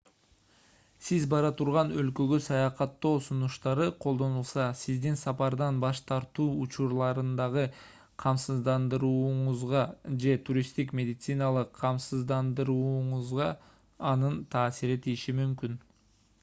[1.07, 7.65] сиз бара турган өлкөгө саякаттоо сунуштары колдонулса сиздин сапардан баш тартуу учурларындагы
[8.25, 9.83] камсыздандырууңузга
[10.25, 13.51] же туристтик медициналык камсыздандырууңузга
[14.15, 15.77] анын таасири тийиши мүмкүн